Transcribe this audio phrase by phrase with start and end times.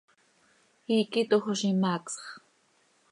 [0.95, 2.15] Iiqui tojoz, imaacsx.